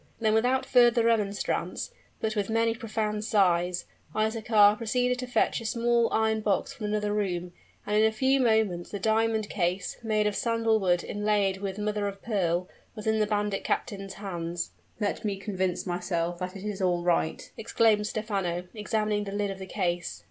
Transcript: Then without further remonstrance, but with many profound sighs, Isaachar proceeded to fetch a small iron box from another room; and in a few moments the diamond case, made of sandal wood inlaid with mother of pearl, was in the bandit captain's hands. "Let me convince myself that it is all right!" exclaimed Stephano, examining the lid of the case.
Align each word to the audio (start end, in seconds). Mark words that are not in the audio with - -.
Then 0.19 0.33
without 0.33 0.65
further 0.65 1.03
remonstrance, 1.03 1.91
but 2.19 2.35
with 2.35 2.49
many 2.49 2.73
profound 2.73 3.23
sighs, 3.23 3.85
Isaachar 4.15 4.75
proceeded 4.75 5.19
to 5.19 5.27
fetch 5.27 5.61
a 5.61 5.65
small 5.67 6.11
iron 6.11 6.41
box 6.41 6.73
from 6.73 6.87
another 6.87 7.13
room; 7.13 7.53
and 7.85 7.95
in 7.97 8.03
a 8.05 8.11
few 8.11 8.39
moments 8.39 8.89
the 8.89 8.97
diamond 8.97 9.47
case, 9.47 9.97
made 10.01 10.25
of 10.25 10.35
sandal 10.35 10.79
wood 10.79 11.03
inlaid 11.03 11.57
with 11.57 11.77
mother 11.77 12.07
of 12.07 12.19
pearl, 12.23 12.67
was 12.95 13.05
in 13.05 13.19
the 13.19 13.27
bandit 13.27 13.63
captain's 13.63 14.15
hands. 14.15 14.71
"Let 14.99 15.23
me 15.23 15.37
convince 15.37 15.85
myself 15.85 16.39
that 16.39 16.55
it 16.55 16.63
is 16.63 16.81
all 16.81 17.03
right!" 17.03 17.51
exclaimed 17.55 18.07
Stephano, 18.07 18.63
examining 18.73 19.25
the 19.25 19.31
lid 19.31 19.51
of 19.51 19.59
the 19.59 19.67
case. 19.67 20.19